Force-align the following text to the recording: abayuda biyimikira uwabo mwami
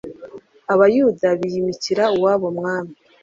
abayuda 0.73 1.27
biyimikira 1.39 2.03
uwabo 2.15 2.47
mwami 2.57 2.93